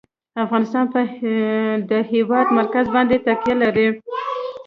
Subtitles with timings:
[0.43, 0.99] افغانستان په
[1.89, 3.87] د هېواد مرکز باندې تکیه لري.